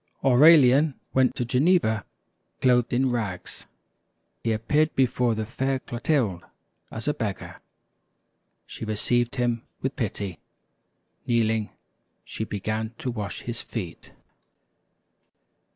Aurelian 0.25 0.95
went 1.13 1.35
to 1.35 1.45
Geneva 1.45 2.05
clothed 2.59 2.91
in 2.91 3.11
rags. 3.11 3.67
He 4.43 4.51
appeared 4.51 4.95
before 4.95 5.35
the 5.35 5.45
fair 5.45 5.77
Clotilde 5.77 6.43
as 6.89 7.07
a 7.07 7.13
beggar. 7.13 7.59
She 8.65 8.83
received 8.83 9.35
him 9.35 9.61
with 9.83 9.95
pity. 9.95 10.39
Kneeling, 11.27 11.69
she 12.25 12.45
began 12.45 12.95
to 12.97 13.11
wash 13.11 13.41
his 13.41 13.61
feet. 13.61 14.11